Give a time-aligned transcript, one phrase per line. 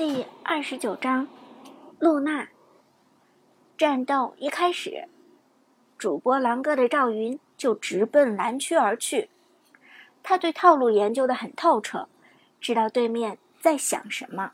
[0.00, 1.28] 第二十九章，
[1.98, 2.48] 露娜。
[3.76, 5.06] 战斗一开始，
[5.98, 9.28] 主播狼哥的赵云就直奔蓝区而去。
[10.22, 12.08] 他对套路研究的很透彻，
[12.62, 14.52] 知道对面在想什么。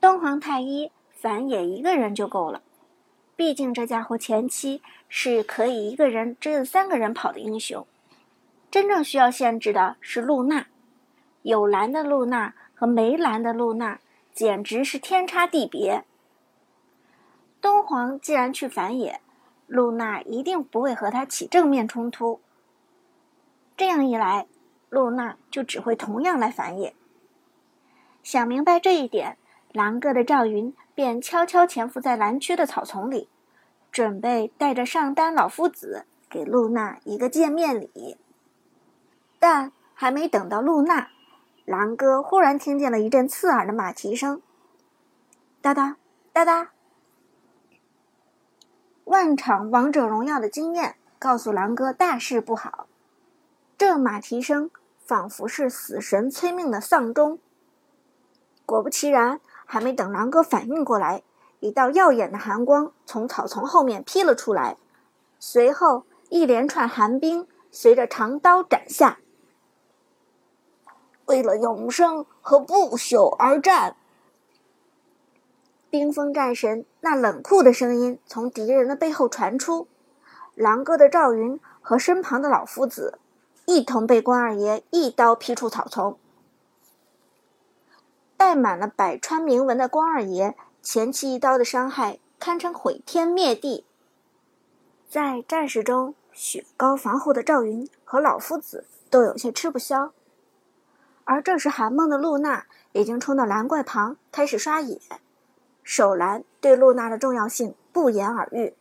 [0.00, 2.62] 东皇太一反野一个人就够了，
[3.36, 4.80] 毕竟这家伙前期
[5.10, 7.86] 是可以一个人追着三个人跑的英雄。
[8.70, 10.68] 真正需要限制的是露娜，
[11.42, 12.54] 有蓝的露娜。
[12.82, 14.00] 和梅兰的露娜
[14.34, 16.04] 简直是天差地别。
[17.60, 19.20] 东皇既然去反野，
[19.68, 22.40] 露娜一定不会和他起正面冲突。
[23.76, 24.48] 这样一来，
[24.90, 26.92] 露娜就只会同样来反野。
[28.24, 29.38] 想明白这一点，
[29.70, 33.28] 狼哥的赵云便悄悄潜伏在蓝区的草丛里，
[33.92, 38.16] 准备带着上单老夫子给露娜一个见面礼。
[39.38, 41.11] 但还没等到露娜。
[41.64, 44.42] 狼哥忽然听见了一阵刺耳的马蹄声，
[45.60, 45.96] 哒哒
[46.32, 46.70] 哒哒。
[49.04, 52.88] 万场王者荣耀的经验告诉狼哥大事不好，
[53.78, 57.38] 这马蹄声仿佛是死神催命的丧钟。
[58.66, 61.22] 果不其然，还没等狼哥反应过来，
[61.60, 64.76] 一道耀眼的寒光从草丛后面劈了出来，
[65.38, 69.18] 随后一连串寒冰随着长刀斩下。
[71.32, 73.96] 为了永生和不朽而战，
[75.88, 79.88] 冰封战神那冷酷的声音从敌人的背后传出。
[80.54, 83.18] 狼哥的赵云和身旁的老夫子
[83.64, 86.18] 一同被关二爷一刀劈出草丛。
[88.36, 93.86] 带满了百川铭文的关二爷前期一刀的伤害堪称毁天灭地。
[95.08, 100.12] 在战事中，雪糕防护的赵云和老夫子都有些吃不消。
[101.24, 105.00] 而这时，韩梦的露娜已经冲到蓝怪旁开始刷野，
[105.82, 108.74] 守蓝对露娜的重要性不言而喻。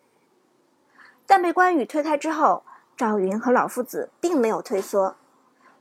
[1.27, 2.63] 但被关羽推开之后，
[2.97, 5.15] 赵云和老夫子并没有退缩。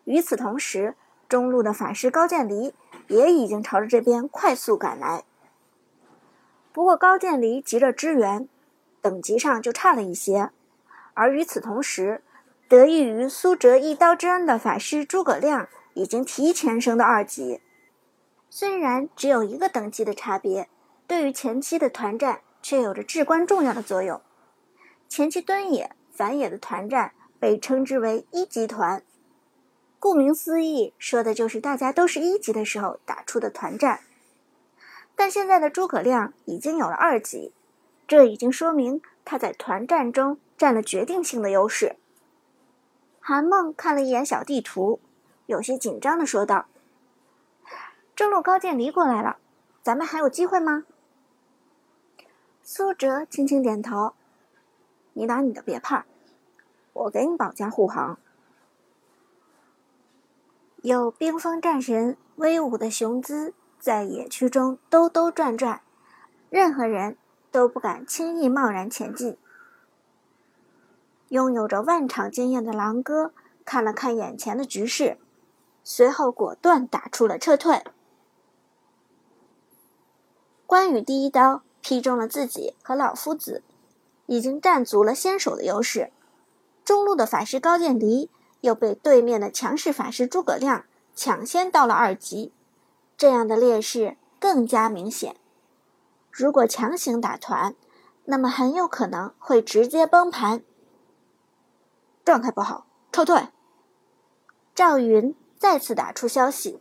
[0.05, 0.95] 与此同时，
[1.29, 2.75] 中路的法师高渐离
[3.09, 5.25] 也已经朝着这边快速赶来。
[6.73, 8.49] 不过高渐离急着支援，
[9.01, 10.51] 等级上就差了一些。
[11.15, 12.23] 而与此同时，
[12.69, 15.69] 得益于苏哲一刀之恩的法师诸葛亮。
[16.01, 17.61] 已经提前升到二级，
[18.49, 20.67] 虽然只有一个等级的差别，
[21.07, 24.23] 对于前期的团战却有着至关重要的作用。
[25.11, 29.03] 前期蹲野、反野的团战被称之为一级团，
[29.99, 34.01] 顾名思义，说的就是大家都是一级的时候打出的团战。
[35.15, 37.53] 但现在的诸葛亮已经有了二级，
[38.09, 41.97] 这已经说明他在团战中占了决定性的优势。
[43.21, 44.99] 韩梦看了一眼小地图。
[45.51, 46.67] 有些紧张的说道
[48.15, 49.39] ：“中路高渐离过来了，
[49.83, 50.85] 咱们还有机会吗？”
[52.63, 54.15] 苏哲轻轻点头
[55.15, 56.07] ：“你打你的别怕，
[56.93, 58.17] 我给你保驾护航。”
[60.83, 65.83] 有冰封战神威武的雄姿在野区中兜兜转转，
[66.49, 67.17] 任何人
[67.51, 69.37] 都不敢轻易贸然前进。
[71.31, 73.33] 拥有着万场经验的狼哥
[73.65, 75.19] 看了看眼前的局势。
[75.93, 77.83] 随后果断打出了撤退。
[80.65, 83.65] 关羽第一刀劈中了自己和老夫子，
[84.27, 86.13] 已经占足了先手的优势。
[86.85, 88.31] 中路的法师高渐离
[88.61, 90.85] 又被对面的强势法师诸葛亮
[91.17, 92.53] 抢先到了二级，
[93.17, 95.35] 这样的劣势更加明显。
[96.31, 97.75] 如果强行打团，
[98.27, 100.63] 那么很有可能会直接崩盘。
[102.25, 103.49] 状态不好，撤退。
[104.73, 105.35] 赵云。
[105.61, 106.81] 再次打出消息，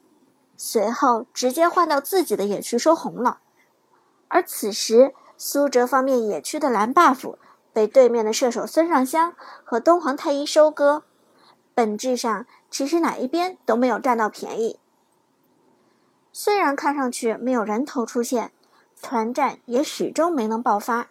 [0.56, 3.42] 随后直接换到自己的野区收红了。
[4.30, 7.36] 而此时，苏哲方面野区的蓝 buff
[7.74, 9.36] 被对面的射手孙尚香
[9.66, 11.04] 和东皇太一收割。
[11.76, 14.80] 本质上，其实哪一边都没有占到便宜。
[16.32, 18.54] 虽然看上去没有人头出现，
[19.02, 21.10] 团战也始终没能爆发，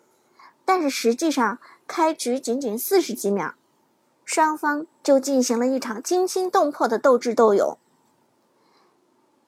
[0.65, 3.55] 但是实际上开局仅仅四十几秒。
[4.29, 7.79] 双方就进行了一场惊心动魄的斗智斗勇。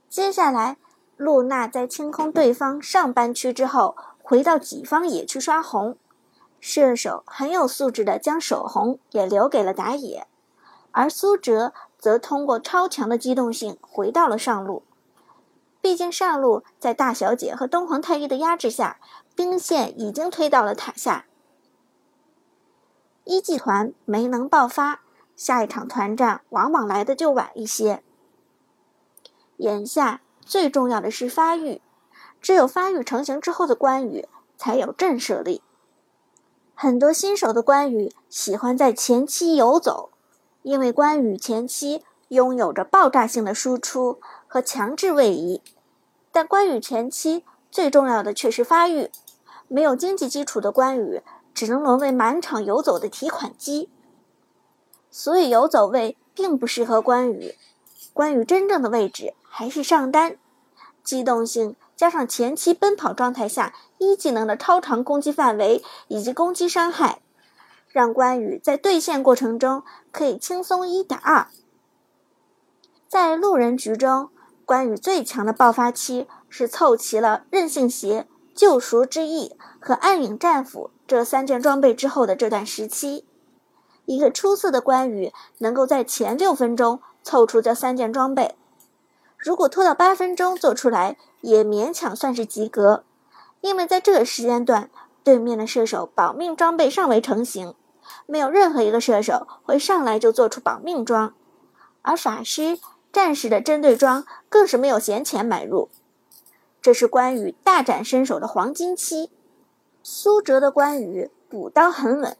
[0.08, 0.78] 接下来，
[1.18, 5.98] 露娜在清空对方上半区之后，回到己方野区刷红。
[6.60, 10.26] 射手很有素质的将守红也留给了打野，
[10.92, 14.82] 而苏哲则通过超强的机动性回到了上路。
[15.82, 18.98] 毕竟上路在大小姐和东皇太一的压制下，
[19.36, 21.26] 兵线已经推到了塔下。
[23.30, 25.02] 一季团没能爆发，
[25.36, 28.02] 下一场团战往往来的就晚一些。
[29.58, 31.80] 眼下最重要的是发育，
[32.40, 35.62] 只有发育成型之后的关羽才有震慑力。
[36.74, 40.10] 很多新手的关羽喜欢在前期游走，
[40.62, 45.62] 因为关羽前期拥有着爆炸性的输出和强制位移。
[46.32, 49.08] 但关羽前期最重要的却是发育，
[49.68, 51.22] 没有经济基础的关羽
[51.60, 53.90] 只能沦为满场游走的提款机。
[55.10, 57.54] 所以游走位并不适合关羽，
[58.14, 60.38] 关羽真正的位置还是上单，
[61.04, 67.20] 机动性加上前期奔跑状态下一技能的超长攻击范围以及攻击伤害，
[67.88, 71.48] 让关羽在对线过程中可以轻松一打二。
[73.06, 74.30] 在路人局中，
[74.64, 83.24] 关羽最强的爆发期是凑齐了韧性鞋、救赎之翼和暗影战斧这三件装备之后的这段时期。
[84.04, 88.54] 一个出色的关羽能够在前六分钟凑出这三件装备，
[89.36, 93.02] 如果拖到八分钟做出来，也勉强算是及格。
[93.60, 94.88] 因为在这个时间段，
[95.24, 97.74] 对面的射手保命装备尚未成型，
[98.26, 101.34] 没有任何一个射手会上来就做出保命装，
[102.02, 102.78] 而法师、
[103.12, 105.88] 战士的针对装更是没有闲钱买入。
[106.80, 109.32] 这是关羽大展身手的黄金期。
[110.02, 112.36] 苏哲的关羽补刀很稳。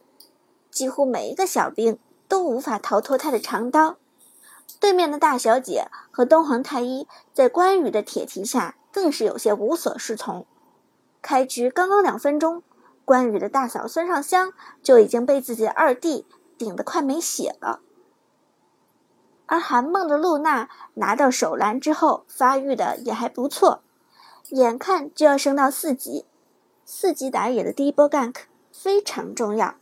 [0.69, 3.97] 几乎每一个小兵都无法逃脱他的长刀。
[4.79, 10.45] 对面的大小姐和东皇太一在关羽的铁蹄下更是有些无所适从。
[11.21, 12.63] 开局刚刚两分钟，
[13.03, 16.25] 关羽的大嫂孙尚香就已经被自己的二弟
[16.57, 17.81] 顶得快没血了。
[19.45, 23.83] 而韩梦的露娜拿到手蓝之后，发育的也还不错，
[24.51, 26.25] 眼看就要升到四级。
[26.93, 28.35] 四级打野的第一波 gank
[28.69, 29.75] 非常重要。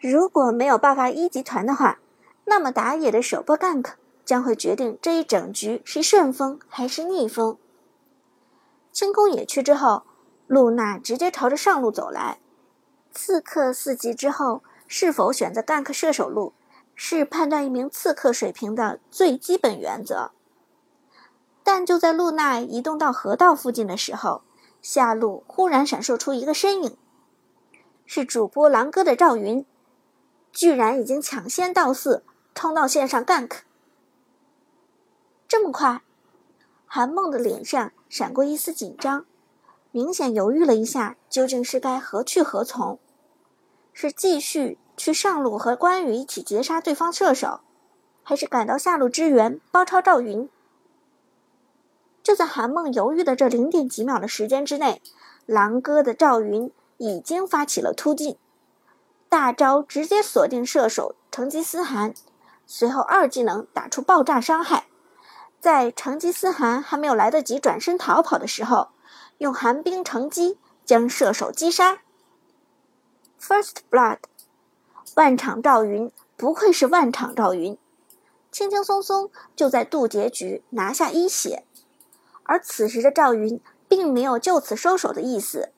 [0.00, 2.00] 如果没有爆发一级团的话，
[2.46, 3.90] 那么打野的首波 gank
[4.24, 7.56] 将会决定这一整局是顺风还是逆风。
[8.90, 10.02] 清空野区之后，
[10.48, 12.40] 露娜直接朝着上路走来。
[13.12, 16.54] 刺客四级之后，是否选择 gank 射手路，
[16.96, 20.32] 是判断一名刺客水平的最基本原则。
[21.62, 24.42] 但就在露娜移动到河道附近的时候，
[24.80, 26.96] 下路忽然闪烁出一个身影，
[28.06, 29.64] 是主播狼哥的赵云。
[30.50, 33.58] 居然已经抢先到四，冲到线上 gank，
[35.46, 36.02] 这么快？
[36.86, 39.26] 韩梦的脸上闪过一丝紧张，
[39.92, 42.98] 明显犹豫了一下，究竟是该何去何从？
[43.92, 47.60] 是继续去上路和关羽一起截杀对方射手，
[48.22, 50.48] 还是赶到下路支援包抄赵云？
[52.28, 55.00] 就在韩梦犹豫的这零点几秒的时间之内，
[55.46, 58.36] 狼哥的赵云已经发起了突进。
[59.30, 62.12] 大招直接锁定射手成吉思汗，
[62.66, 64.88] 随后二技能打出爆炸伤害，
[65.58, 68.88] 在成吉思汗还没有来得及转身逃跑的时候，
[69.38, 72.00] 用寒冰乘机将射手击杀。
[73.40, 74.18] First Blood，
[75.14, 77.78] 万场赵云不愧是万场赵云，
[78.52, 81.64] 轻轻松松就在渡劫局拿下一血，
[82.48, 85.70] 而此时的赵云并没有就此收手的意思。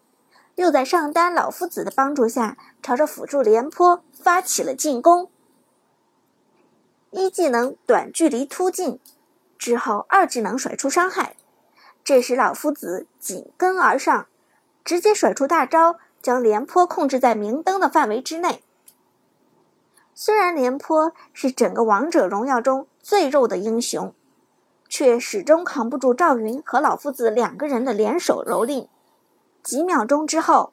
[0.55, 5.29] 又在上单老夫子的帮助下，朝着辅助廉颇发起了进攻。
[7.11, 9.01] 一技能短距离突进，
[9.59, 11.35] 之后二技能甩出伤害。
[12.05, 14.29] 这时老夫子紧跟而上，
[14.85, 18.63] 直接甩出大招，将廉颇控制在明灯的范围之内。
[20.15, 24.15] 虽然廉颇是整个王者荣耀中最肉的英雄，
[24.91, 28.89] 却始终扛不住赵云和老夫子两个人的联手蹂躏。
[29.63, 30.73] 几秒钟之后，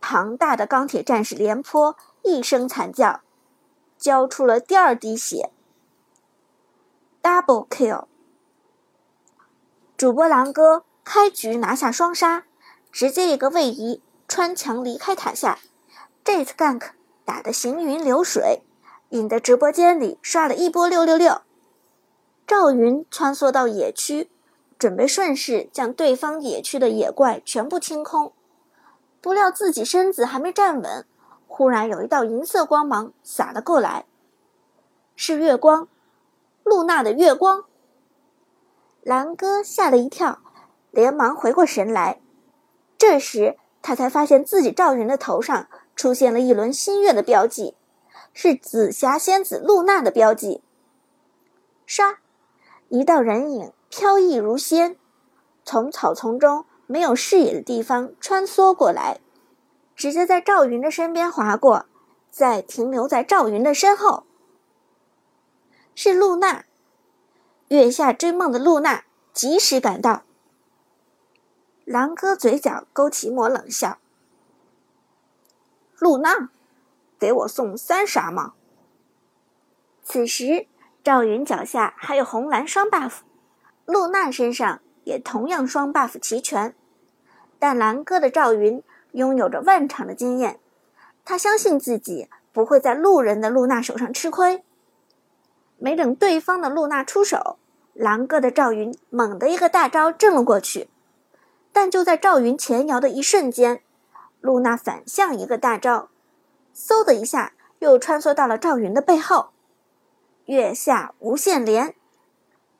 [0.00, 3.22] 庞大的钢铁战士廉颇一声惨叫，
[3.96, 5.50] 交出了第二滴血。
[7.22, 8.04] Double kill！
[9.96, 12.44] 主播狼哥开局拿下双杀，
[12.92, 15.58] 直接一个位移穿墙离开塔下。
[16.22, 16.90] 这次 gank
[17.24, 18.62] 打得行云流水，
[19.08, 21.40] 引得直播间里刷了一波六六六。
[22.46, 24.30] 赵云穿梭到野区。
[24.76, 28.32] 准备顺势将对方野区的野怪全部清空，
[29.22, 31.06] 不料自己身子还没站稳，
[31.46, 34.04] 忽然有一道银色光芒洒了过来，
[35.14, 35.88] 是月光，
[36.64, 37.64] 露娜的月光。
[39.02, 40.40] 狼哥吓了一跳，
[40.90, 42.20] 连忙回过神来，
[42.98, 47.76] 这时他才发现自己赵云的头上出现了一轮新月的标记，
[48.34, 50.62] 是紫霞仙子露娜的标记。
[51.86, 52.16] 唰，
[52.88, 53.72] 一道人影。
[53.96, 54.96] 飘逸如仙，
[55.64, 59.20] 从草丛中没有视野的地方穿梭过来，
[59.94, 61.86] 直接在赵云的身边划过，
[62.28, 64.24] 再停留在赵云的身后。
[65.94, 66.64] 是露娜，
[67.68, 70.24] 月下追梦的露娜及时赶到，
[71.84, 73.98] 狼哥嘴角勾起抹冷笑
[76.00, 76.50] ：“露娜，
[77.16, 78.54] 给我送三杀吗？”
[80.02, 80.66] 此时，
[81.04, 83.18] 赵云脚下还有红蓝双 buff，
[83.84, 86.74] 露娜身上也同样双 buff 齐全。
[87.58, 88.82] 但蓝哥的赵云
[89.12, 90.58] 拥有着万场的经验，
[91.22, 94.64] 他相信自己不会在路人的露娜手上吃亏。
[95.76, 97.58] 没等对方的露娜出手，
[97.92, 100.88] 蓝哥的赵云猛地一个大招震了过去。
[101.70, 103.82] 但就在赵云前摇的一瞬间，
[104.40, 106.08] 露娜反向一个大招，
[106.74, 109.50] 嗖的一下又穿梭到了赵云的背后。
[110.46, 111.94] 月下无限连，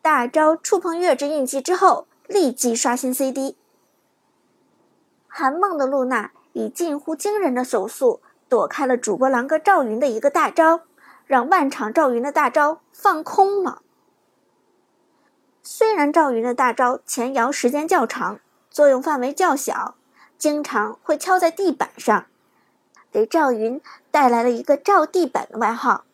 [0.03, 3.57] 大招触碰月之印记之后，立即刷新 CD。
[5.27, 10.83] 韩梦的露娜以近乎惊人的手速躲开了主播狼哥赵云的一个大招，
[11.27, 13.81] 让万场赵云的大招放空了。
[15.63, 18.41] 虽然赵云的大招前摇时间较长，
[18.71, 19.95] 作用范围较小，
[20.37, 22.27] 经常会敲在地板上，
[23.11, 23.81] 给赵云
[24.11, 26.05] 带来了一个“赵地板”的外号。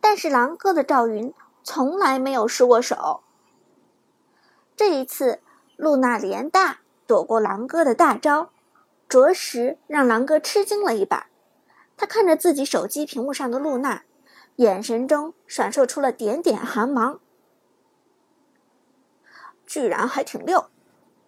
[0.00, 3.22] 但是狼哥的赵云从来没有失过手。
[4.74, 5.40] 这一次，
[5.76, 8.50] 露娜连大躲过狼哥的大招，
[9.08, 11.26] 着实让狼哥吃惊了一把。
[11.98, 14.04] 他看着自己手机屏幕上的露娜，
[14.56, 17.20] 眼神中闪烁出了点点寒芒。
[19.66, 20.70] 居然还挺溜，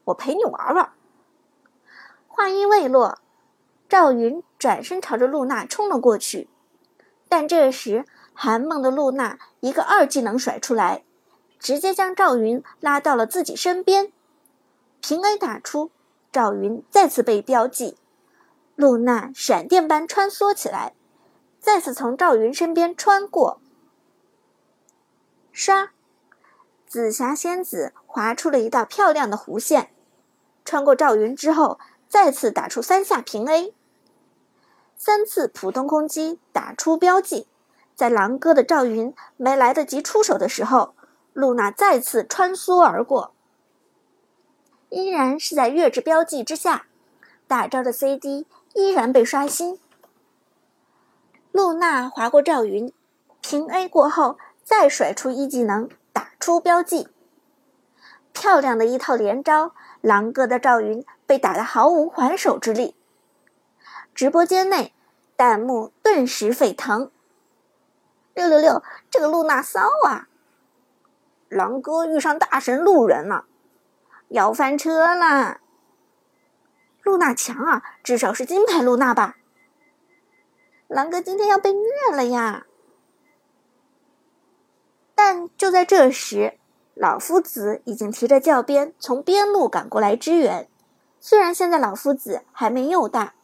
[0.04, 0.92] 我陪你玩玩。
[2.26, 3.18] 话音未落，
[3.86, 6.48] 赵云转身朝着露娜冲了过去，
[7.28, 8.06] 但这时。
[8.34, 11.04] 韩梦的露娜一个二技能甩出来，
[11.58, 14.12] 直接将赵云拉到了自己身边。
[15.00, 15.90] 平 A 打出，
[16.32, 17.96] 赵云再次被标记。
[18.74, 20.94] 露娜闪电般穿梭起来，
[21.60, 23.60] 再次从赵云身边穿过。
[25.54, 25.90] 唰，
[26.86, 29.92] 紫霞仙子划出了一道漂亮的弧线，
[30.64, 33.74] 穿过赵云之后，再次打出三下平 A，
[34.96, 37.46] 三次普通攻击打出标记。
[37.94, 40.94] 在狼哥的赵云没来得及出手的时候，
[41.32, 43.32] 露娜再次穿梭而过，
[44.88, 46.86] 依然是在月之标记之下，
[47.46, 49.78] 大招的 CD 依然被刷新。
[51.52, 52.92] 露娜划过赵云，
[53.40, 57.08] 平 A 过后再甩出一技能打出标记，
[58.32, 62.96] 漂亮的一套连招，狼哥的赵云被打得毫无还手之力。
[64.14, 64.94] 直播间内，
[65.36, 67.10] 弹幕顿时沸腾。
[68.34, 70.28] 六六六，这个露娜骚啊！
[71.48, 73.44] 狼哥遇上大神路人了，
[74.28, 75.60] 要翻车了。
[77.02, 79.36] 露娜强啊，至少是金牌露娜吧？
[80.88, 82.66] 狼哥今天要被虐了呀！
[85.14, 86.58] 但就在这时，
[86.94, 90.68] 老夫子已经提着教鞭从边路赶过来支援。
[91.20, 93.34] 虽然现在老夫子还没幼大，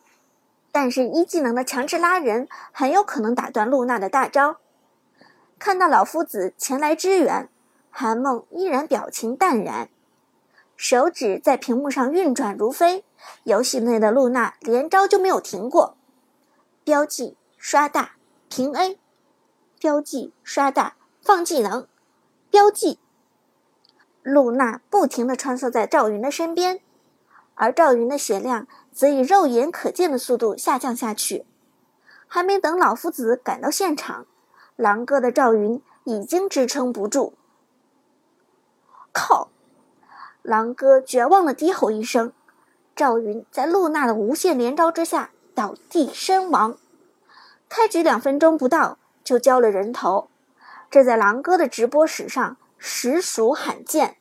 [0.73, 4.57] 但是一技能的强制拉人很有可能打断露娜的大招。
[5.59, 7.49] 看到老夫子前来支援，
[7.91, 9.89] 韩梦依然表情淡然，
[10.77, 13.05] 手指在屏幕上运转如飞。
[13.43, 15.97] 游戏内的露娜连招就没有停过，
[16.85, 18.13] 标记刷大
[18.49, 19.01] 平 A，
[19.81, 21.89] 标记刷大放技能，
[22.51, 23.01] 标记。
[24.23, 26.81] 露娜不停地穿梭在赵云的身边，
[27.57, 31.45] 而赵云的血量则以肉眼可见的速度下降下去。
[32.29, 34.27] 还没等老夫子赶到现场。
[34.79, 37.35] 狼哥的赵云已经支撑不住，
[39.13, 39.49] 靠！
[40.41, 42.33] 狼哥绝望的低吼一声，
[42.95, 46.79] 赵云在露娜的无限连招之下倒地身亡。
[47.69, 50.31] 开局两分钟不到就交了人头，
[50.89, 54.18] 这在狼哥的直播史上实属罕见。